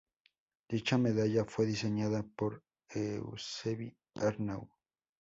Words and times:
Dicha 0.67 0.97
Medalla 0.97 1.45
fue 1.45 1.67
diseñada 1.67 2.23
por 2.23 2.63
Eusebi 2.89 3.95
Arnau. 4.15 4.67